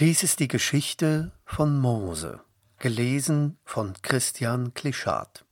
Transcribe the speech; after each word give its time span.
Dies 0.00 0.22
ist 0.22 0.40
die 0.40 0.48
Geschichte 0.48 1.30
von 1.44 1.78
Mose, 1.78 2.40
gelesen 2.78 3.58
von 3.66 3.92
Christian 4.00 4.72
Klischat. 4.72 5.44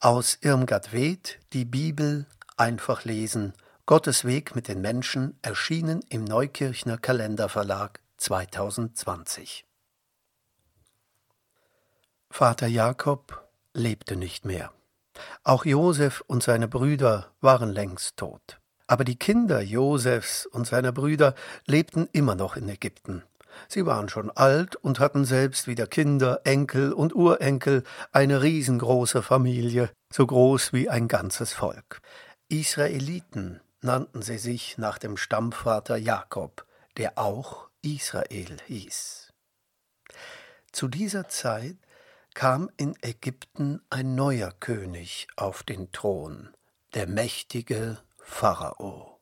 Aus 0.00 0.38
Irmgard 0.40 0.94
Weth, 0.94 1.38
die 1.52 1.66
Bibel 1.66 2.24
einfach 2.56 3.04
lesen, 3.04 3.52
Gottes 3.84 4.24
Weg 4.24 4.54
mit 4.54 4.68
den 4.68 4.80
Menschen, 4.80 5.38
erschienen 5.42 6.00
im 6.08 6.24
Neukirchner 6.24 6.96
Kalenderverlag 6.96 8.00
2020. 8.16 9.66
Vater 12.30 12.68
Jakob 12.68 13.50
lebte 13.74 14.16
nicht 14.16 14.46
mehr. 14.46 14.72
Auch 15.44 15.66
Josef 15.66 16.24
und 16.26 16.42
seine 16.42 16.68
Brüder 16.68 17.34
waren 17.42 17.68
längst 17.68 18.16
tot. 18.16 18.60
Aber 18.86 19.04
die 19.04 19.18
Kinder 19.18 19.60
Josefs 19.60 20.46
und 20.46 20.66
seiner 20.66 20.92
Brüder 20.92 21.34
lebten 21.66 22.08
immer 22.12 22.34
noch 22.34 22.56
in 22.56 22.66
Ägypten. 22.70 23.24
Sie 23.66 23.86
waren 23.86 24.08
schon 24.08 24.30
alt 24.30 24.76
und 24.76 25.00
hatten 25.00 25.24
selbst 25.24 25.66
wieder 25.66 25.86
Kinder, 25.86 26.42
Enkel 26.44 26.92
und 26.92 27.14
Urenkel, 27.14 27.82
eine 28.12 28.42
riesengroße 28.42 29.22
Familie, 29.22 29.90
so 30.12 30.26
groß 30.26 30.72
wie 30.72 30.88
ein 30.88 31.08
ganzes 31.08 31.52
Volk. 31.52 32.00
Israeliten 32.48 33.60
nannten 33.80 34.22
sie 34.22 34.38
sich 34.38 34.78
nach 34.78 34.98
dem 34.98 35.16
Stammvater 35.16 35.96
Jakob, 35.96 36.66
der 36.96 37.18
auch 37.18 37.68
Israel 37.82 38.56
hieß. 38.66 39.32
Zu 40.72 40.88
dieser 40.88 41.28
Zeit 41.28 41.76
kam 42.34 42.70
in 42.76 42.94
Ägypten 43.02 43.80
ein 43.90 44.14
neuer 44.14 44.52
König 44.60 45.26
auf 45.36 45.62
den 45.62 45.90
Thron, 45.92 46.50
der 46.94 47.06
mächtige 47.06 47.98
Pharao. 48.18 49.18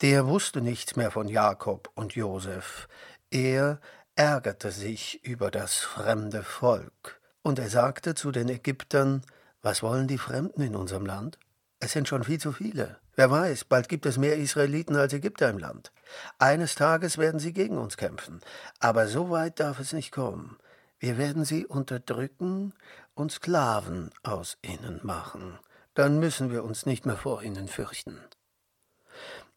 Der 0.00 0.26
wusste 0.26 0.60
nichts 0.60 0.96
mehr 0.96 1.10
von 1.10 1.28
Jakob 1.28 1.90
und 1.94 2.14
Josef, 2.14 2.88
er 3.30 3.80
ärgerte 4.14 4.70
sich 4.70 5.24
über 5.24 5.50
das 5.50 5.78
fremde 5.78 6.42
Volk, 6.42 7.20
und 7.42 7.58
er 7.58 7.70
sagte 7.70 8.14
zu 8.14 8.30
den 8.30 8.48
Ägyptern, 8.48 9.22
was 9.62 9.82
wollen 9.82 10.08
die 10.08 10.18
Fremden 10.18 10.62
in 10.62 10.76
unserem 10.76 11.06
Land? 11.06 11.38
Es 11.78 11.92
sind 11.92 12.08
schon 12.08 12.24
viel 12.24 12.38
zu 12.38 12.52
viele. 12.52 12.98
Wer 13.16 13.30
weiß, 13.30 13.64
bald 13.64 13.88
gibt 13.88 14.06
es 14.06 14.18
mehr 14.18 14.36
Israeliten 14.36 14.96
als 14.96 15.12
Ägypter 15.12 15.48
im 15.48 15.58
Land. 15.58 15.92
Eines 16.38 16.74
Tages 16.74 17.18
werden 17.18 17.40
sie 17.40 17.52
gegen 17.52 17.78
uns 17.78 17.96
kämpfen, 17.96 18.40
aber 18.78 19.08
so 19.08 19.30
weit 19.30 19.60
darf 19.60 19.78
es 19.80 19.92
nicht 19.92 20.12
kommen. 20.12 20.58
Wir 20.98 21.16
werden 21.16 21.44
sie 21.44 21.66
unterdrücken 21.66 22.74
und 23.14 23.32
Sklaven 23.32 24.10
aus 24.22 24.58
ihnen 24.62 25.00
machen. 25.02 25.58
Dann 25.94 26.18
müssen 26.18 26.50
wir 26.50 26.62
uns 26.64 26.86
nicht 26.86 27.06
mehr 27.06 27.16
vor 27.16 27.42
ihnen 27.42 27.68
fürchten. 27.68 28.18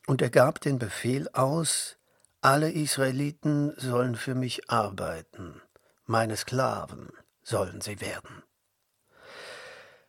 Und 0.07 0.21
er 0.21 0.29
gab 0.29 0.61
den 0.61 0.79
Befehl 0.79 1.29
aus, 1.33 1.97
alle 2.43 2.69
Israeliten 2.71 3.73
sollen 3.77 4.15
für 4.15 4.35
mich 4.35 4.69
arbeiten, 4.69 5.61
meine 6.05 6.35
Sklaven 6.35 7.09
sollen 7.41 7.79
sie 7.79 8.01
werden. 8.01 8.43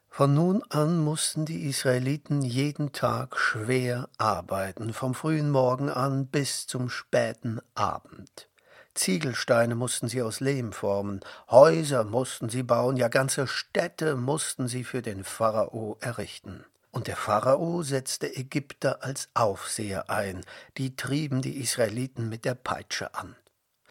Von 0.08 0.34
nun 0.34 0.62
an 0.68 0.98
mussten 0.98 1.44
die 1.44 1.64
Israeliten 1.66 2.42
jeden 2.42 2.90
Tag 2.90 3.38
schwer 3.38 4.08
arbeiten, 4.18 4.92
vom 4.92 5.14
frühen 5.14 5.50
Morgen 5.50 5.88
an 5.88 6.26
bis 6.26 6.66
zum 6.66 6.88
späten 6.90 7.60
Abend. 7.74 8.48
Ziegelsteine 8.94 9.76
mussten 9.76 10.08
sie 10.08 10.22
aus 10.22 10.40
Lehm 10.40 10.72
formen, 10.72 11.20
Häuser 11.50 12.02
mussten 12.02 12.48
sie 12.48 12.64
bauen, 12.64 12.96
ja 12.96 13.06
ganze 13.06 13.46
Städte 13.46 14.16
mussten 14.16 14.66
sie 14.66 14.82
für 14.82 15.02
den 15.02 15.22
Pharao 15.22 15.98
errichten. 16.00 16.64
Und 16.94 17.08
der 17.08 17.16
Pharao 17.16 17.82
setzte 17.82 18.36
Ägypter 18.36 19.02
als 19.02 19.28
Aufseher 19.34 20.10
ein, 20.10 20.44
die 20.78 20.94
trieben 20.94 21.42
die 21.42 21.60
Israeliten 21.60 22.28
mit 22.28 22.44
der 22.44 22.54
Peitsche 22.54 23.16
an. 23.16 23.34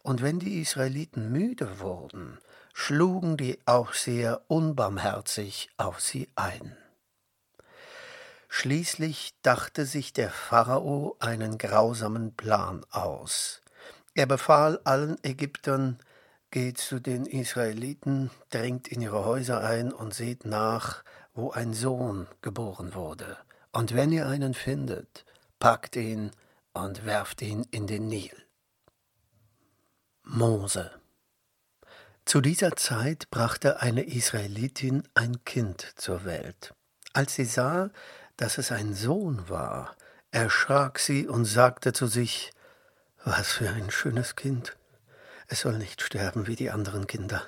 Und 0.02 0.22
wenn 0.22 0.38
die 0.38 0.62
Israeliten 0.62 1.30
müde 1.30 1.80
wurden, 1.80 2.38
schlugen 2.72 3.36
die 3.36 3.58
Aufseher 3.66 4.40
unbarmherzig 4.48 5.68
auf 5.76 6.00
sie 6.00 6.30
ein. 6.34 6.78
Schließlich 8.48 9.34
dachte 9.42 9.84
sich 9.84 10.14
der 10.14 10.30
Pharao 10.30 11.18
einen 11.20 11.58
grausamen 11.58 12.34
Plan 12.34 12.86
aus. 12.90 13.60
Er 14.14 14.24
befahl 14.24 14.80
allen 14.84 15.22
Ägyptern, 15.22 15.98
geht 16.50 16.78
zu 16.78 17.00
den 17.00 17.26
Israeliten, 17.26 18.30
dringt 18.48 18.88
in 18.88 19.02
ihre 19.02 19.26
Häuser 19.26 19.60
ein 19.62 19.92
und 19.92 20.14
seht 20.14 20.46
nach, 20.46 21.04
wo 21.34 21.50
ein 21.50 21.74
Sohn 21.74 22.28
geboren 22.40 22.94
wurde. 22.94 23.36
Und 23.72 23.94
wenn 23.94 24.12
ihr 24.12 24.26
einen 24.26 24.54
findet, 24.54 25.24
packt 25.58 25.96
ihn 25.96 26.30
und 26.72 27.04
werft 27.04 27.42
ihn 27.42 27.66
in 27.70 27.86
den 27.86 28.06
Nil. 28.06 28.36
Mose 30.22 30.90
Zu 32.24 32.40
dieser 32.40 32.76
Zeit 32.76 33.28
brachte 33.30 33.80
eine 33.82 34.04
Israelitin 34.04 35.02
ein 35.14 35.44
Kind 35.44 35.92
zur 35.96 36.24
Welt. 36.24 36.72
Als 37.12 37.34
sie 37.34 37.44
sah, 37.44 37.90
dass 38.36 38.58
es 38.58 38.72
ein 38.72 38.94
Sohn 38.94 39.48
war, 39.48 39.96
erschrak 40.30 40.98
sie 40.98 41.28
und 41.28 41.44
sagte 41.44 41.92
zu 41.92 42.06
sich, 42.06 42.52
was 43.24 43.52
für 43.52 43.70
ein 43.70 43.90
schönes 43.90 44.36
Kind. 44.36 44.76
Es 45.46 45.60
soll 45.60 45.78
nicht 45.78 46.02
sterben 46.02 46.46
wie 46.46 46.56
die 46.56 46.70
anderen 46.70 47.06
Kinder. 47.06 47.42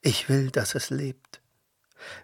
Ich 0.00 0.28
will, 0.28 0.50
dass 0.50 0.74
es 0.74 0.90
lebt. 0.90 1.40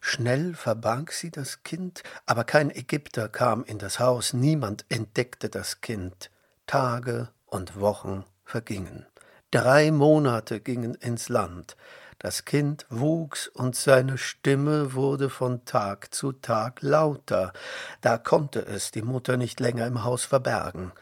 Schnell 0.00 0.54
verbarg 0.54 1.12
sie 1.12 1.30
das 1.30 1.62
Kind, 1.62 2.02
aber 2.26 2.44
kein 2.44 2.70
Ägypter 2.70 3.28
kam 3.28 3.64
in 3.64 3.78
das 3.78 3.98
Haus, 3.98 4.32
niemand 4.32 4.84
entdeckte 4.88 5.48
das 5.48 5.80
Kind. 5.80 6.30
Tage 6.66 7.28
und 7.46 7.80
Wochen 7.80 8.24
vergingen. 8.44 9.06
Drei 9.50 9.90
Monate 9.90 10.60
gingen 10.60 10.94
ins 10.94 11.28
Land. 11.28 11.76
Das 12.18 12.44
Kind 12.44 12.86
wuchs 12.88 13.48
und 13.48 13.74
seine 13.74 14.16
Stimme 14.16 14.94
wurde 14.94 15.28
von 15.28 15.64
Tag 15.64 16.14
zu 16.14 16.32
Tag 16.32 16.80
lauter. 16.80 17.52
Da 18.00 18.16
konnte 18.16 18.64
es 18.64 18.92
die 18.92 19.02
Mutter 19.02 19.36
nicht 19.36 19.58
länger 19.58 19.86
im 19.86 20.04
Haus 20.04 20.24
verbergen. 20.24 20.92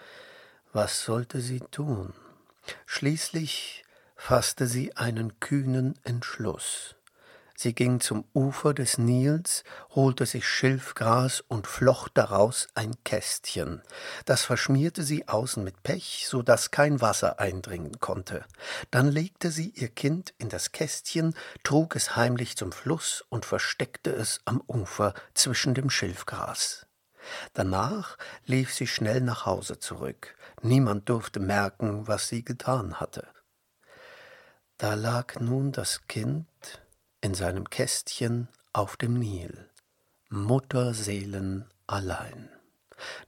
Was 0.73 1.03
sollte 1.05 1.41
sie 1.41 1.61
tun? 1.61 2.15
Schließlich 2.87 3.85
fasste 4.17 4.67
sie 4.67 4.97
einen 4.97 5.39
kühnen 5.41 5.99
Entschluss. 6.05 6.97
Sie 7.63 7.75
ging 7.75 8.01
zum 8.01 8.25
Ufer 8.33 8.73
des 8.73 8.97
Nils, 8.97 9.65
holte 9.91 10.25
sich 10.25 10.49
Schilfgras 10.49 11.43
und 11.43 11.67
flocht 11.67 12.13
daraus 12.15 12.69
ein 12.73 12.95
Kästchen. 13.05 13.83
Das 14.25 14.45
verschmierte 14.45 15.03
sie 15.03 15.29
außen 15.29 15.63
mit 15.63 15.83
Pech, 15.83 16.25
so 16.27 16.41
dass 16.41 16.71
kein 16.71 17.03
Wasser 17.03 17.39
eindringen 17.39 18.01
konnte. 18.01 18.47
Dann 18.91 19.09
legte 19.09 19.51
sie 19.51 19.69
ihr 19.77 19.91
Kind 19.91 20.33
in 20.39 20.49
das 20.49 20.73
Kästchen, 20.73 21.35
trug 21.63 21.97
es 21.97 22.17
heimlich 22.17 22.57
zum 22.57 22.73
Fluss 22.73 23.27
und 23.29 23.45
versteckte 23.45 24.11
es 24.11 24.41
am 24.47 24.63
Ufer 24.67 25.13
zwischen 25.35 25.75
dem 25.75 25.91
Schilfgras. 25.91 26.87
Danach 27.53 28.17
lief 28.47 28.73
sie 28.73 28.87
schnell 28.87 29.21
nach 29.21 29.45
Hause 29.45 29.79
zurück. 29.79 30.35
Niemand 30.63 31.11
durfte 31.11 31.41
merken, 31.41 32.09
was 32.09 32.27
sie 32.27 32.43
getan 32.43 33.01
hatte. 33.01 33.29
Da 34.79 34.95
lag 34.95 35.39
nun 35.41 35.73
das 35.73 36.07
Kind 36.07 36.47
in 37.21 37.35
seinem 37.35 37.69
Kästchen 37.69 38.49
auf 38.73 38.97
dem 38.97 39.15
Nil, 39.15 39.69
Mutterseelen 40.29 41.69
allein. 41.87 42.49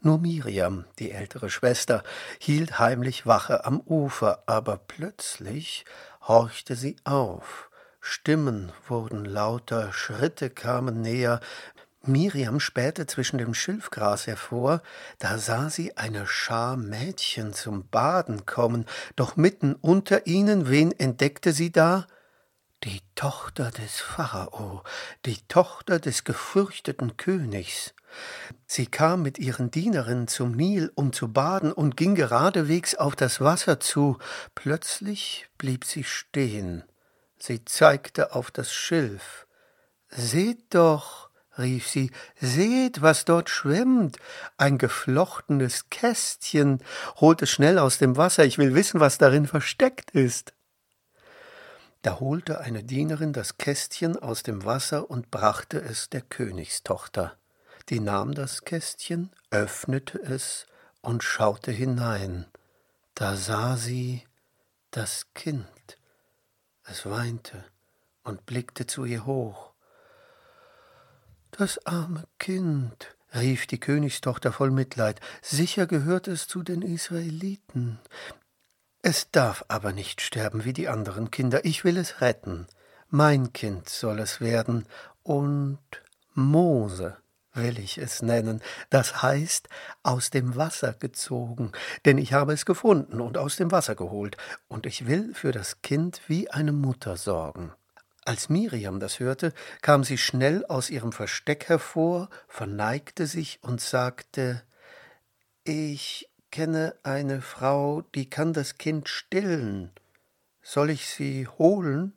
Nur 0.01 0.19
Miriam, 0.19 0.85
die 0.99 1.13
ältere 1.13 1.51
Schwester, 1.51 2.03
hielt 2.39 2.79
heimlich 2.79 3.27
Wache 3.27 3.65
am 3.65 3.81
Ufer, 3.81 4.43
aber 4.47 4.77
plötzlich 4.77 5.85
horchte 6.21 6.77
sie 6.77 6.97
auf. 7.05 7.71
Stimmen 8.01 8.73
wurden 8.89 9.25
lauter, 9.25 9.93
Schritte 9.93 10.51
kamen 10.51 11.01
näher, 11.01 11.41
Miriam 12.05 12.59
spähte 12.59 13.07
zwischen 13.07 13.39
dem 13.39 13.55
Schilfgras 13.55 14.27
hervor, 14.27 14.83
da 15.21 15.39
sah 15.39 15.71
sie 15.71 15.97
eine 15.97 16.27
Schar 16.27 16.77
Mädchen 16.77 17.53
zum 17.53 17.89
Baden 17.89 18.45
kommen, 18.45 18.87
doch 19.15 19.37
mitten 19.37 19.77
unter 19.77 20.27
ihnen, 20.27 20.69
wen 20.69 20.91
entdeckte 20.91 21.53
sie 21.53 21.71
da? 21.71 22.09
Die 22.85 23.01
Tochter 23.15 23.71
des 23.71 24.01
Pharao, 24.01 24.83
die 25.25 25.39
Tochter 25.49 25.99
des 25.99 26.25
gefürchteten 26.25 27.17
Königs. 27.17 27.95
Sie 28.67 28.87
kam 28.87 29.23
mit 29.23 29.39
ihren 29.39 29.71
Dienerinnen 29.71 30.29
zum 30.29 30.53
Nil, 30.53 30.91
um 30.95 31.13
zu 31.13 31.33
baden, 31.33 31.73
und 31.73 31.97
ging 31.97 32.15
geradewegs 32.15 32.95
auf 32.95 33.17
das 33.17 33.41
Wasser 33.41 33.81
zu. 33.81 34.19
Plötzlich 34.55 35.49
blieb 35.59 35.85
sie 35.85 36.05
stehen. 36.05 36.85
Sie 37.39 37.65
zeigte 37.65 38.35
auf 38.35 38.51
das 38.51 38.73
Schilf. 38.73 39.47
Seht 40.09 40.75
doch, 40.75 41.31
rief 41.57 41.89
sie, 41.89 42.11
seht, 42.39 43.01
was 43.01 43.25
dort 43.25 43.49
schwimmt. 43.49 44.19
Ein 44.59 44.77
geflochtenes 44.77 45.89
Kästchen. 45.89 46.83
Holt 47.17 47.43
es 47.43 47.51
schnell 47.51 47.79
aus 47.79 47.99
dem 47.99 48.17
Wasser, 48.17 48.45
ich 48.45 48.59
will 48.59 48.75
wissen, 48.75 49.01
was 49.01 49.19
darin 49.19 49.47
versteckt 49.47 50.11
ist. 50.11 50.53
Da 52.03 52.19
holte 52.19 52.61
eine 52.61 52.83
Dienerin 52.83 53.33
das 53.33 53.59
Kästchen 53.59 54.19
aus 54.19 54.43
dem 54.43 54.65
Wasser 54.65 55.09
und 55.09 55.31
brachte 55.31 55.81
es 55.81 56.11
der 56.11 56.21
Königstochter. 56.21 57.37
Die 57.89 58.01
nahm 58.01 58.35
das 58.35 58.65
Kästchen, 58.65 59.31
öffnete 59.51 60.19
es 60.21 60.67
und 61.01 61.23
schaute 61.23 61.71
hinein. 61.71 62.47
Da 63.15 63.37
sah 63.37 63.77
sie 63.77 64.25
das 64.91 65.27
Kind. 65.35 65.99
Es 66.85 67.07
weinte 67.07 67.65
und 68.25 68.47
blickte 68.47 68.89
zu 68.89 69.05
ihr 69.05 69.25
hoch. 69.25 69.73
Das 71.53 71.87
arme 71.87 72.27
Kind, 72.41 73.15
rief 73.35 73.69
die 73.69 73.79
Königstochter 73.79 74.53
voll 74.53 74.73
Mitleid, 74.73 75.21
sicher 75.41 75.87
gehört 75.87 76.27
es 76.27 76.49
zu 76.49 76.65
den 76.65 76.83
Israeliten. 76.83 78.01
Es 79.05 79.33
darf 79.33 79.65
aber 79.67 79.93
nicht 79.93 80.21
sterben 80.21 80.65
wie 80.65 80.73
die 80.73 80.87
anderen 80.87 81.33
Kinder, 81.33 81.65
ich 81.65 81.85
will 81.85 81.97
es 81.97 82.21
retten. 82.21 82.69
Mein 83.11 83.53
Kind 83.53 83.89
soll 83.89 84.21
es 84.21 84.41
werden, 84.41 84.87
und 85.25 85.81
Mose 86.35 87.17
will 87.53 87.81
ich 87.81 87.99
es 87.99 88.23
nennen, 88.23 88.63
das 88.91 89.21
heißt 89.21 89.69
aus 90.05 90.31
dem 90.31 90.55
Wasser 90.55 90.93
gezogen, 90.93 91.73
denn 92.05 92.17
ich 92.17 92.33
habe 92.33 92.53
es 92.53 92.65
gefunden 92.65 93.21
und 93.21 93.39
aus 93.39 93.57
dem 93.57 93.73
Wasser 93.73 93.97
geholt, 93.97 94.37
und 94.69 94.87
ich 94.87 95.09
will 95.09 95.35
für 95.35 95.51
das 95.51 95.83
Kind 95.83 96.23
wie 96.29 96.49
eine 96.51 96.73
Mutter 96.73 97.17
sorgen. 97.17 97.73
Als 98.25 98.49
Miriam 98.49 99.01
das 99.01 99.19
hörte, 99.19 99.53
kam 99.83 100.05
sie 100.05 100.17
schnell 100.17 100.65
aus 100.67 100.91
ihrem 100.91 101.11
Versteck 101.11 101.69
hervor, 101.69 102.31
verneigte 102.47 103.27
sich 103.27 103.59
und 103.63 103.81
sagte 103.81 104.63
Ich 105.65 106.32
kenne 106.53 106.95
eine 107.03 107.41
Frau, 107.41 108.03
die 108.15 108.31
kann 108.31 108.53
das 108.53 108.79
Kind 108.79 109.09
stillen. 109.09 109.91
Soll 110.63 110.91
ich 110.91 111.09
sie 111.09 111.49
holen? 111.49 112.13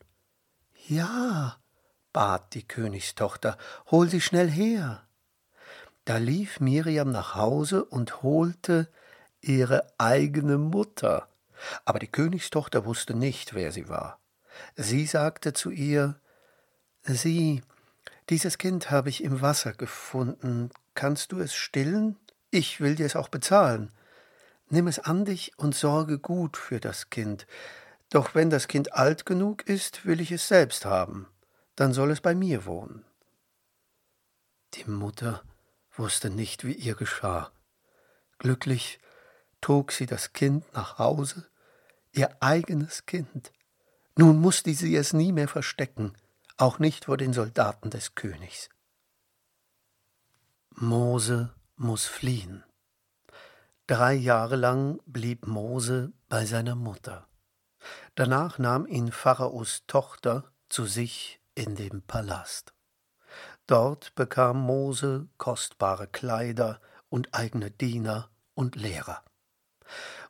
Ja, 0.87 1.57
bat 2.13 2.53
die 2.53 2.67
Königstochter, 2.67 3.57
hol 3.89 4.07
sie 4.07 4.21
schnell 4.21 4.49
her. 4.49 5.07
Da 6.03 6.17
lief 6.17 6.59
Miriam 6.59 7.11
nach 7.11 7.33
Hause 7.33 7.83
und 7.83 8.21
holte 8.21 8.87
ihre 9.41 9.87
eigene 9.97 10.59
Mutter. 10.59 11.27
Aber 11.85 11.97
die 11.97 12.11
Königstochter 12.11 12.85
wusste 12.85 13.15
nicht, 13.15 13.55
wer 13.55 13.71
sie 13.71 13.89
war. 13.89 14.19
Sie 14.75 15.07
sagte 15.07 15.53
zu 15.53 15.71
ihr 15.71 16.19
Sieh, 17.03 17.63
dieses 18.29 18.57
Kind 18.57 18.91
habe 18.91 19.09
ich 19.09 19.23
im 19.23 19.41
Wasser 19.41 19.73
gefunden. 19.73 20.71
Kannst 20.93 21.31
du 21.31 21.39
es 21.39 21.53
stillen? 21.55 22.17
Ich 22.49 22.81
will 22.81 22.95
dir 22.95 23.05
es 23.05 23.15
auch 23.15 23.29
bezahlen. 23.29 23.91
Nimm 24.69 24.87
es 24.87 24.99
an 24.99 25.25
dich 25.25 25.57
und 25.57 25.75
sorge 25.75 26.19
gut 26.19 26.57
für 26.57 26.79
das 26.79 27.09
Kind. 27.09 27.45
Doch 28.09 28.35
wenn 28.35 28.49
das 28.49 28.67
Kind 28.67 28.93
alt 28.93 29.25
genug 29.25 29.67
ist, 29.67 30.05
will 30.05 30.21
ich 30.21 30.31
es 30.31 30.47
selbst 30.47 30.85
haben. 30.85 31.27
Dann 31.75 31.93
soll 31.93 32.11
es 32.11 32.21
bei 32.21 32.33
mir 32.33 32.65
wohnen. 32.65 33.05
Die 34.73 34.85
Mutter 34.85 35.43
wusste 35.95 36.29
nicht, 36.29 36.65
wie 36.65 36.73
ihr 36.73 36.95
geschah. 36.95 37.51
Glücklich 38.39 38.99
trug 39.61 39.91
sie 39.91 40.05
das 40.05 40.33
Kind 40.33 40.71
nach 40.73 40.99
Hause, 40.99 41.47
ihr 42.11 42.41
eigenes 42.41 43.05
Kind. 43.05 43.51
Nun 44.17 44.39
musste 44.39 44.73
sie 44.73 44.95
es 44.95 45.13
nie 45.13 45.31
mehr 45.31 45.47
verstecken, 45.47 46.13
auch 46.57 46.79
nicht 46.79 47.05
vor 47.05 47.17
den 47.17 47.33
Soldaten 47.33 47.89
des 47.89 48.15
Königs. 48.15 48.69
Mose 50.69 51.53
muss 51.75 52.05
fliehen. 52.05 52.63
Drei 53.87 54.13
Jahre 54.15 54.55
lang 54.55 54.99
blieb 55.05 55.45
Mose 55.45 56.11
bei 56.27 56.45
seiner 56.45 56.75
Mutter. 56.75 57.27
Danach 58.15 58.57
nahm 58.57 58.87
ihn 58.87 59.11
Pharaos 59.11 59.83
Tochter 59.85 60.51
zu 60.69 60.85
sich 60.85 61.39
in 61.53 61.75
den 61.75 62.01
Palast. 62.01 62.73
Dort 63.67 64.15
bekam 64.15 64.59
Mose 64.59 65.27
kostbare 65.37 66.07
Kleider 66.07 66.81
und 67.09 67.35
eigene 67.35 67.69
Diener 67.69 68.31
und 68.55 68.75
Lehrer. 68.75 69.23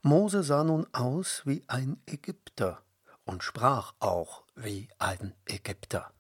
Mose 0.02 0.44
sah 0.44 0.66
nun 0.66 0.86
aus 0.92 1.44
wie 1.46 1.64
ein 1.68 2.02
Ägypter, 2.06 2.82
und 3.24 3.44
sprach 3.44 3.94
auch 4.00 4.44
wie 4.56 4.90
ein 5.00 5.34
Ägypter. 5.46 6.12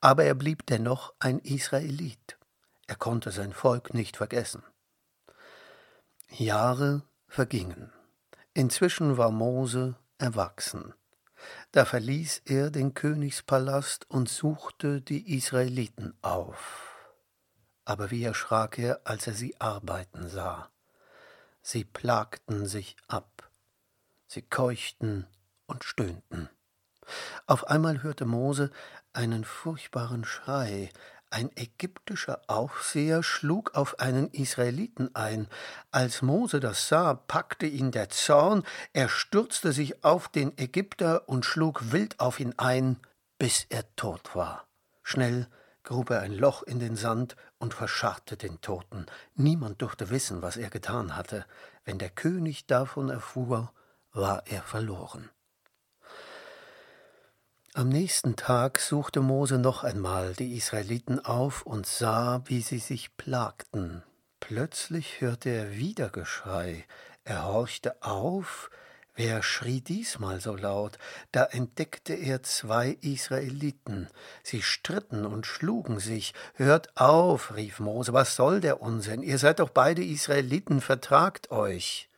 Aber 0.00 0.24
er 0.24 0.34
blieb 0.34 0.66
dennoch 0.66 1.14
ein 1.18 1.38
Israelit. 1.38 2.38
Er 2.86 2.96
konnte 2.96 3.30
sein 3.30 3.52
Volk 3.52 3.94
nicht 3.94 4.16
vergessen. 4.16 4.62
Jahre 6.30 7.02
vergingen. 7.26 7.92
Inzwischen 8.54 9.16
war 9.16 9.30
Mose 9.30 9.96
erwachsen. 10.18 10.94
Da 11.72 11.84
verließ 11.84 12.42
er 12.44 12.70
den 12.70 12.94
Königspalast 12.94 14.10
und 14.10 14.28
suchte 14.28 15.00
die 15.00 15.36
Israeliten 15.36 16.14
auf. 16.22 17.12
Aber 17.84 18.10
wie 18.10 18.24
erschrak 18.24 18.78
er, 18.78 19.00
als 19.04 19.26
er 19.26 19.34
sie 19.34 19.60
arbeiten 19.60 20.28
sah. 20.28 20.70
Sie 21.62 21.84
plagten 21.84 22.66
sich 22.66 22.96
ab. 23.08 23.50
Sie 24.26 24.42
keuchten 24.42 25.26
und 25.66 25.84
stöhnten. 25.84 26.48
Auf 27.46 27.66
einmal 27.68 28.02
hörte 28.02 28.24
Mose 28.24 28.70
einen 29.12 29.44
furchtbaren 29.44 30.24
Schrei, 30.24 30.90
ein 31.30 31.50
ägyptischer 31.56 32.42
Aufseher 32.48 33.22
schlug 33.22 33.74
auf 33.74 33.98
einen 34.00 34.28
Israeliten 34.30 35.14
ein. 35.14 35.48
Als 35.90 36.22
Mose 36.22 36.60
das 36.60 36.88
sah, 36.88 37.14
packte 37.14 37.66
ihn 37.66 37.92
der 37.92 38.10
Zorn, 38.10 38.64
er 38.92 39.08
stürzte 39.08 39.72
sich 39.72 40.04
auf 40.04 40.28
den 40.28 40.56
Ägypter 40.58 41.28
und 41.28 41.44
schlug 41.44 41.92
wild 41.92 42.18
auf 42.20 42.40
ihn 42.40 42.54
ein, 42.58 42.98
bis 43.38 43.66
er 43.68 43.84
tot 43.96 44.34
war. 44.34 44.66
Schnell 45.02 45.48
grub 45.82 46.10
er 46.10 46.20
ein 46.20 46.34
Loch 46.34 46.62
in 46.62 46.78
den 46.78 46.96
Sand 46.96 47.36
und 47.58 47.74
verscharrte 47.74 48.36
den 48.36 48.60
Toten. 48.60 49.06
Niemand 49.34 49.82
durfte 49.82 50.10
wissen, 50.10 50.42
was 50.42 50.56
er 50.56 50.70
getan 50.70 51.16
hatte. 51.16 51.46
Wenn 51.84 51.98
der 51.98 52.10
König 52.10 52.66
davon 52.66 53.08
erfuhr, 53.08 53.72
war 54.12 54.46
er 54.46 54.62
verloren. 54.62 55.30
Am 57.72 57.88
nächsten 57.88 58.34
Tag 58.34 58.80
suchte 58.80 59.20
Mose 59.20 59.56
noch 59.56 59.84
einmal 59.84 60.34
die 60.34 60.56
Israeliten 60.56 61.24
auf 61.24 61.62
und 61.62 61.86
sah, 61.86 62.42
wie 62.46 62.62
sie 62.62 62.80
sich 62.80 63.16
plagten. 63.16 64.02
Plötzlich 64.40 65.20
hörte 65.20 65.50
er 65.50 65.70
wieder 65.76 66.08
Geschrei. 66.08 66.84
Er 67.22 67.44
horchte 67.44 68.02
auf. 68.02 68.72
Wer 69.14 69.44
schrie 69.44 69.80
diesmal 69.80 70.40
so 70.40 70.56
laut? 70.56 70.98
Da 71.30 71.44
entdeckte 71.44 72.14
er 72.14 72.42
zwei 72.42 72.98
Israeliten. 73.02 74.08
Sie 74.42 74.62
stritten 74.62 75.24
und 75.24 75.46
schlugen 75.46 76.00
sich. 76.00 76.34
Hört 76.54 76.96
auf, 76.96 77.54
rief 77.54 77.78
Mose, 77.78 78.12
was 78.12 78.34
soll 78.34 78.60
der 78.60 78.82
Unsinn? 78.82 79.22
Ihr 79.22 79.38
seid 79.38 79.60
doch 79.60 79.70
beide 79.70 80.02
Israeliten, 80.02 80.80
vertragt 80.80 81.52
euch. 81.52 82.08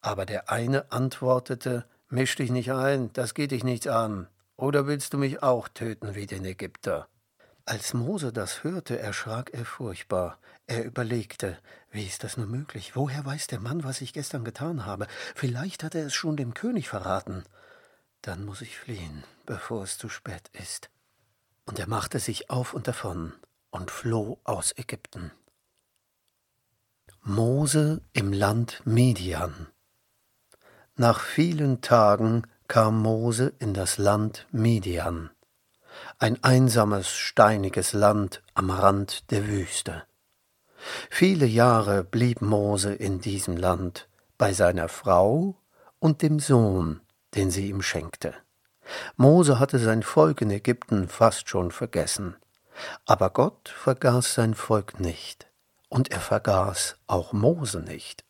Aber 0.00 0.26
der 0.26 0.48
eine 0.48 0.92
antwortete, 0.92 1.86
Misch 2.08 2.36
dich 2.36 2.52
nicht 2.52 2.70
ein, 2.70 3.12
das 3.14 3.34
geht 3.34 3.50
dich 3.50 3.64
nichts 3.64 3.88
an. 3.88 4.28
Oder 4.60 4.86
willst 4.86 5.14
du 5.14 5.16
mich 5.16 5.42
auch 5.42 5.68
töten 5.68 6.14
wie 6.14 6.26
den 6.26 6.44
Ägypter? 6.44 7.08
Als 7.64 7.94
Mose 7.94 8.30
das 8.30 8.62
hörte, 8.62 8.98
erschrak 8.98 9.54
er 9.54 9.64
furchtbar. 9.64 10.38
Er 10.66 10.84
überlegte, 10.84 11.56
wie 11.90 12.04
ist 12.04 12.24
das 12.24 12.36
nur 12.36 12.46
möglich? 12.46 12.94
Woher 12.94 13.24
weiß 13.24 13.46
der 13.46 13.58
Mann, 13.58 13.84
was 13.84 14.02
ich 14.02 14.12
gestern 14.12 14.44
getan 14.44 14.84
habe? 14.84 15.06
Vielleicht 15.34 15.82
hat 15.82 15.94
er 15.94 16.04
es 16.04 16.12
schon 16.12 16.36
dem 16.36 16.52
König 16.52 16.90
verraten. 16.90 17.44
Dann 18.20 18.44
muss 18.44 18.60
ich 18.60 18.78
fliehen, 18.78 19.24
bevor 19.46 19.82
es 19.82 19.96
zu 19.96 20.10
spät 20.10 20.50
ist. 20.52 20.90
Und 21.64 21.78
er 21.78 21.88
machte 21.88 22.18
sich 22.18 22.50
auf 22.50 22.74
und 22.74 22.86
davon 22.86 23.32
und 23.70 23.90
floh 23.90 24.40
aus 24.44 24.76
Ägypten. 24.76 25.32
Mose 27.22 28.02
im 28.12 28.30
Land 28.30 28.82
Median. 28.84 29.68
Nach 30.96 31.18
vielen 31.18 31.80
Tagen 31.80 32.46
kam 32.70 33.02
Mose 33.02 33.52
in 33.58 33.74
das 33.74 33.98
Land 33.98 34.46
Midian, 34.52 35.30
ein 36.20 36.44
einsames, 36.44 37.08
steiniges 37.08 37.94
Land 37.94 38.44
am 38.54 38.70
Rand 38.70 39.28
der 39.32 39.48
Wüste. 39.48 40.04
Viele 41.10 41.46
Jahre 41.46 42.04
blieb 42.04 42.42
Mose 42.42 42.94
in 42.94 43.20
diesem 43.20 43.56
Land 43.56 44.08
bei 44.38 44.52
seiner 44.52 44.88
Frau 44.88 45.56
und 45.98 46.22
dem 46.22 46.38
Sohn, 46.38 47.00
den 47.34 47.50
sie 47.50 47.68
ihm 47.68 47.82
schenkte. 47.82 48.34
Mose 49.16 49.58
hatte 49.58 49.80
sein 49.80 50.04
Volk 50.04 50.40
in 50.40 50.52
Ägypten 50.52 51.08
fast 51.08 51.48
schon 51.48 51.72
vergessen, 51.72 52.36
aber 53.04 53.30
Gott 53.30 53.68
vergaß 53.68 54.34
sein 54.34 54.54
Volk 54.54 55.00
nicht, 55.00 55.50
und 55.88 56.12
er 56.12 56.20
vergaß 56.20 56.98
auch 57.08 57.32
Mose 57.32 57.80
nicht. 57.80 58.24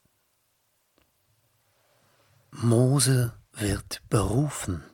Mose 2.53 3.35
wird 3.53 4.03
berufen. 4.09 4.85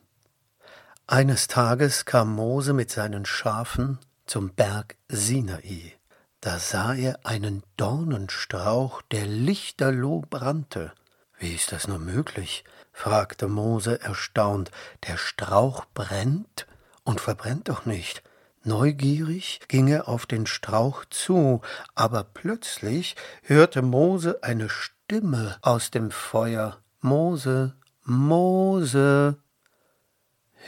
Eines 1.05 1.47
Tages 1.47 2.05
kam 2.05 2.35
Mose 2.35 2.73
mit 2.73 2.91
seinen 2.91 3.25
Schafen 3.25 3.99
zum 4.25 4.53
Berg 4.53 4.97
Sinai. 5.07 5.93
Da 6.41 6.59
sah 6.59 6.93
er 6.93 7.19
einen 7.23 7.63
Dornenstrauch, 7.77 9.01
der 9.11 9.25
lichterloh 9.25 10.23
brannte. 10.29 10.91
Wie 11.39 11.53
ist 11.53 11.71
das 11.71 11.87
nur 11.87 11.99
möglich? 11.99 12.63
fragte 12.91 13.47
Mose 13.47 14.01
erstaunt. 14.01 14.71
Der 15.07 15.17
Strauch 15.17 15.85
brennt 15.93 16.67
und 17.03 17.21
verbrennt 17.21 17.69
doch 17.69 17.85
nicht. 17.85 18.21
Neugierig 18.63 19.61
ging 19.69 19.87
er 19.87 20.09
auf 20.09 20.25
den 20.25 20.45
Strauch 20.45 21.05
zu, 21.05 21.61
aber 21.95 22.25
plötzlich 22.25 23.15
hörte 23.43 23.81
Mose 23.81 24.39
eine 24.41 24.67
Stimme 24.67 25.57
aus 25.61 25.89
dem 25.89 26.11
Feuer. 26.11 26.81
Mose, 26.99 27.76
Mose. 28.09 29.35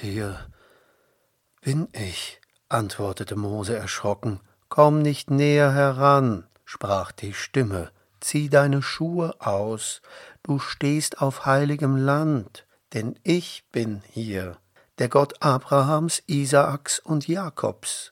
Hier 0.01 0.45
bin 1.61 1.87
ich, 1.93 2.41
antwortete 2.67 3.37
Mose 3.37 3.77
erschrocken. 3.77 4.41
Komm 4.67 5.01
nicht 5.01 5.31
näher 5.31 5.71
heran, 5.71 6.49
sprach 6.65 7.13
die 7.13 7.33
Stimme. 7.33 7.91
Zieh 8.19 8.49
deine 8.49 8.81
Schuhe 8.81 9.39
aus, 9.39 10.01
du 10.43 10.59
stehst 10.59 11.21
auf 11.21 11.45
heiligem 11.45 11.95
Land, 11.95 12.67
denn 12.91 13.17
ich 13.23 13.63
bin 13.71 14.03
hier, 14.09 14.57
der 14.97 15.07
Gott 15.07 15.41
Abrahams, 15.41 16.21
Isaaks 16.27 16.99
und 16.99 17.29
Jakobs. 17.29 18.11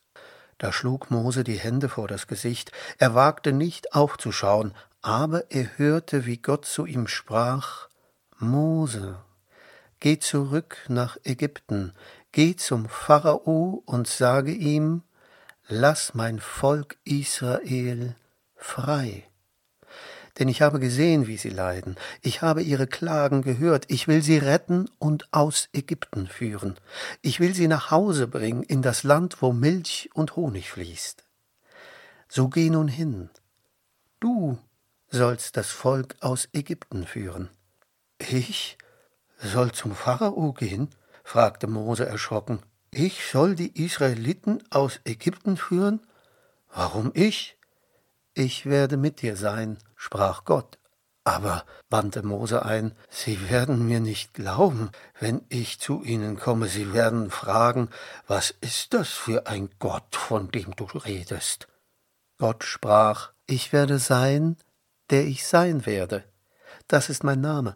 Da 0.57 0.71
schlug 0.71 1.11
Mose 1.11 1.43
die 1.43 1.59
Hände 1.59 1.89
vor 1.89 2.07
das 2.07 2.27
Gesicht, 2.27 2.71
er 2.97 3.13
wagte 3.13 3.51
nicht 3.51 3.93
aufzuschauen, 3.93 4.73
aber 5.01 5.51
er 5.51 5.77
hörte, 5.77 6.25
wie 6.25 6.37
Gott 6.37 6.63
zu 6.63 6.85
ihm 6.85 7.09
sprach 7.09 7.86
Mose, 8.39 9.17
geh 9.99 10.19
zurück 10.19 10.77
nach 10.89 11.17
Ägypten, 11.23 11.93
geh 12.31 12.55
zum 12.55 12.87
Pharao 12.87 13.81
und 13.85 14.07
sage 14.07 14.51
ihm 14.51 15.01
Lass 15.67 16.13
mein 16.13 16.39
Volk 16.39 16.97
Israel 17.03 18.15
frei. 18.55 19.27
Denn 20.37 20.47
ich 20.49 20.61
habe 20.61 20.79
gesehen, 20.79 21.25
wie 21.25 21.37
sie 21.37 21.49
leiden, 21.49 21.95
ich 22.21 22.43
habe 22.43 22.61
ihre 22.61 22.85
Klagen 22.85 23.41
gehört, 23.41 23.85
ich 23.89 24.07
will 24.07 24.21
sie 24.21 24.37
retten 24.37 24.87
und 24.99 25.27
aus 25.33 25.67
Ägypten 25.73 26.27
führen, 26.27 26.75
ich 27.23 27.39
will 27.39 27.55
sie 27.55 27.67
nach 27.67 27.89
Hause 27.89 28.27
bringen 28.27 28.61
in 28.61 28.83
das 28.83 29.03
Land, 29.03 29.41
wo 29.41 29.51
Milch 29.51 30.09
und 30.13 30.35
Honig 30.35 30.69
fließt. 30.69 31.25
So 32.29 32.49
geh 32.49 32.69
nun 32.69 32.87
hin, 32.87 33.31
du 34.19 34.59
sollst 35.09 35.57
das 35.57 35.71
Volk 35.71 36.15
aus 36.21 36.47
Ägypten 36.53 37.07
führen. 37.07 37.49
Ich 38.19 38.77
soll 39.37 39.71
zum 39.71 39.95
Pharao 39.95 40.53
gehen? 40.53 40.89
fragte 41.23 41.67
Mose 41.67 42.05
erschrocken. 42.05 42.59
Ich 42.91 43.25
soll 43.29 43.55
die 43.55 43.83
Israeliten 43.83 44.63
aus 44.71 44.99
Ägypten 45.03 45.57
führen? 45.57 46.01
Warum 46.73 47.11
ich? 47.13 47.57
Ich 48.33 48.65
werde 48.65 48.97
mit 48.97 49.21
dir 49.21 49.35
sein, 49.35 49.77
sprach 49.95 50.45
Gott. 50.45 50.77
Aber, 51.23 51.65
wandte 51.89 52.23
Mose 52.23 52.63
ein, 52.63 52.95
Sie 53.09 53.49
werden 53.49 53.85
mir 53.85 53.99
nicht 53.99 54.33
glauben, 54.33 54.91
wenn 55.19 55.41
ich 55.49 55.79
zu 55.79 56.01
Ihnen 56.03 56.39
komme. 56.39 56.67
Sie 56.67 56.93
werden 56.93 57.29
fragen, 57.31 57.89
was 58.27 58.51
ist 58.61 58.93
das 58.93 59.09
für 59.09 59.47
ein 59.47 59.69
Gott, 59.79 60.15
von 60.15 60.49
dem 60.51 60.73
du 60.75 60.85
redest? 60.85 61.67
Gott 62.37 62.63
sprach, 62.63 63.31
Ich 63.45 63.73
werde 63.73 63.99
sein, 63.99 64.55
der 65.09 65.25
ich 65.25 65.45
sein 65.45 65.85
werde. 65.85 66.23
Das 66.87 67.09
ist 67.09 67.25
mein 67.25 67.41
Name. 67.41 67.75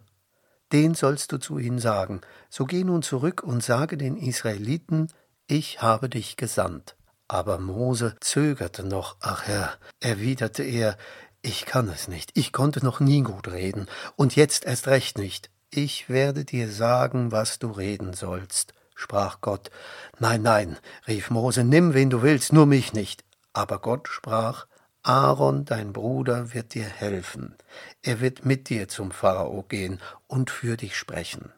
Den 0.72 0.96
sollst 0.96 1.32
du 1.32 1.38
zu 1.38 1.58
ihnen 1.58 1.80
sagen. 1.80 2.22
So 2.50 2.66
geh 2.66 2.84
nun 2.84 3.02
zurück 3.02 3.44
und 3.44 3.64
sage 3.64 3.98
den 3.98 4.18
Israeliten, 4.18 5.10
ich 5.48 5.82
habe 5.82 6.08
dich 6.10 6.38
gesandt. 6.38 6.96
Aber 7.28 7.60
Mose 7.60 8.16
zögerte 8.20 8.84
noch. 8.84 9.18
Ach 9.20 9.44
Herr, 9.48 9.74
erwiderte 10.00 10.64
er, 10.64 10.98
ich 11.42 11.66
kann 11.66 11.90
es 11.90 12.08
nicht, 12.08 12.32
ich 12.36 12.54
konnte 12.54 12.84
noch 12.84 13.00
nie 13.00 13.22
gut 13.22 13.48
reden, 13.48 13.88
und 14.16 14.36
jetzt 14.36 14.66
erst 14.66 14.88
recht 14.88 15.18
nicht. 15.18 15.50
Ich 15.72 16.10
werde 16.10 16.46
dir 16.46 16.70
sagen, 16.70 17.32
was 17.32 17.58
du 17.58 17.72
reden 17.72 18.14
sollst, 18.14 18.74
sprach 18.94 19.42
Gott. 19.42 19.72
Nein, 20.20 20.42
nein, 20.42 20.78
rief 21.08 21.30
Mose, 21.30 21.64
nimm, 21.64 21.94
wen 21.94 22.10
du 22.10 22.22
willst, 22.22 22.54
nur 22.54 22.66
mich 22.66 22.94
nicht. 22.94 23.24
Aber 23.54 23.80
Gott 23.80 24.08
sprach, 24.08 24.68
Aaron, 25.04 25.66
dein 25.66 25.94
Bruder, 25.94 26.54
wird 26.54 26.76
dir 26.76 26.86
helfen. 26.86 27.56
Er 28.04 28.20
wird 28.20 28.46
mit 28.46 28.70
dir 28.70 28.88
zum 28.88 29.12
Pharao 29.12 29.64
gehen 29.64 30.00
und 30.28 30.52
für 30.52 30.78
dich 30.78 30.96
sprechen. 30.96 31.52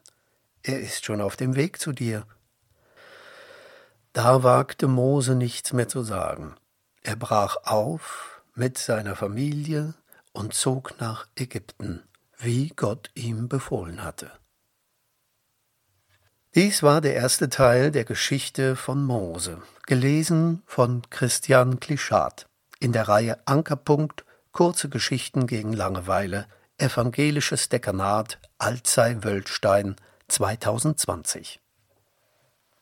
Er 0.62 0.80
ist 0.80 1.04
schon 1.04 1.20
auf 1.20 1.36
dem 1.36 1.54
Weg 1.54 1.78
zu 1.78 1.92
dir. 1.92 2.26
Da 4.14 4.42
wagte 4.42 4.88
Mose 4.88 5.34
nichts 5.34 5.74
mehr 5.74 5.88
zu 5.88 6.02
sagen. 6.02 6.54
Er 7.02 7.16
brach 7.16 7.56
auf 7.64 8.42
mit 8.54 8.78
seiner 8.78 9.14
Familie 9.14 9.92
und 10.32 10.54
zog 10.54 10.98
nach 10.98 11.26
Ägypten, 11.34 12.02
wie 12.38 12.68
Gott 12.68 13.10
ihm 13.14 13.48
befohlen 13.48 14.02
hatte. 14.02 14.30
Dies 16.54 16.82
war 16.82 17.02
der 17.02 17.14
erste 17.14 17.50
Teil 17.50 17.90
der 17.90 18.04
Geschichte 18.04 18.74
von 18.76 19.04
Mose, 19.04 19.60
gelesen 19.86 20.62
von 20.64 21.02
Christian 21.10 21.78
Klischat 21.80 22.46
in 22.84 22.92
der 22.92 23.08
Reihe 23.08 23.38
Ankerpunkt 23.46 24.26
Kurze 24.52 24.90
Geschichten 24.90 25.46
gegen 25.46 25.72
Langeweile, 25.72 26.46
Evangelisches 26.76 27.70
Dekanat 27.70 28.38
Alzey 28.58 29.24
Wöldstein 29.24 29.96
2020. 30.28 31.63